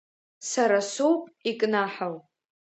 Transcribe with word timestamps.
Сара 0.49 0.79
соуп 0.91 1.23
икнаҳау. 1.49 2.15